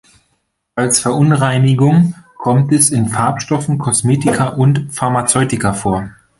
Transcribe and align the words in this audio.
Als 0.73 0.99
Verunreinigung 0.99 2.15
kommt 2.39 2.71
es 2.71 2.89
in 2.89 3.09
Farbstoffen, 3.09 3.77
Kosmetika 3.77 4.47
und 4.47 4.87
Pharmazeutika 4.91 5.73
vor. 5.73 6.09